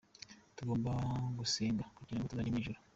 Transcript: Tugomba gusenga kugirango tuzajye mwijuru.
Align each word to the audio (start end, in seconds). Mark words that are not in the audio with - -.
Tugomba 0.57 0.91
gusenga 1.37 1.83
kugirango 1.97 2.27
tuzajye 2.29 2.51
mwijuru. 2.51 2.79